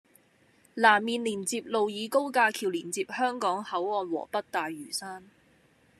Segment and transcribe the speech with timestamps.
[0.73, 5.29] 南面連接路以高架橋連接香港口岸和北大嶼山